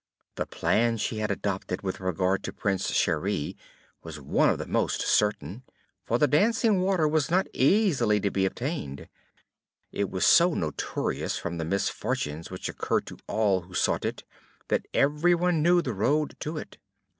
[0.33, 3.55] The plan she had adopted with regard to Prince Cheri
[4.01, 5.61] was one of the most certain,
[6.03, 9.07] for the dancing water was not easily to be obtained;
[9.91, 14.23] it was so notorious from the misfortunes which occurred to all who sought it,
[14.69, 16.79] that every one knew the road to it.